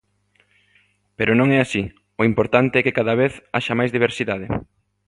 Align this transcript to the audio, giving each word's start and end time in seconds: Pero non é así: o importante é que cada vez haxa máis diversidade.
Pero 1.17 1.31
non 1.39 1.49
é 1.57 1.59
así: 1.61 1.83
o 2.21 2.21
importante 2.31 2.75
é 2.77 2.85
que 2.85 2.97
cada 2.99 3.13
vez 3.21 3.33
haxa 3.55 3.77
máis 3.79 3.91
diversidade. 3.97 4.47